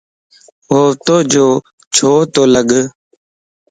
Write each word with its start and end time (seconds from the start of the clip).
ووتو 0.71 1.15
جو 1.31 1.47
ڇو 1.95 2.11
تو 2.33 2.41
لڳ؟ 2.53 2.69